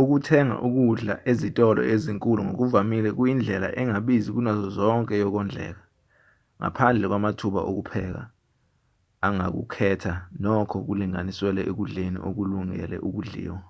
ukuthenga 0.00 0.56
ukudla 0.66 1.14
ezitolo 1.30 1.80
ezinkulu 1.94 2.40
ngokuvamile 2.48 3.08
kuyindlela 3.16 3.68
engabizi 3.80 4.28
kunazo 4.34 4.66
zonke 4.78 5.14
yokondleka 5.22 5.82
ngaphandle 6.58 7.06
kwamathuba 7.10 7.60
okupheka 7.70 8.22
ongakukhetha 9.26 10.12
nokho 10.42 10.76
kulinganiselwe 10.86 11.62
ekudleni 11.70 12.18
okulungele 12.28 12.96
udliwa 13.08 13.60